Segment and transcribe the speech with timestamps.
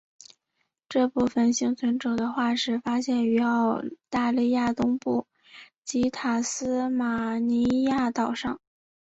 [0.89, 5.27] 这部分幸存者的化石发现于澳大利亚东部
[5.85, 8.59] 及塔斯马尼亚岛上。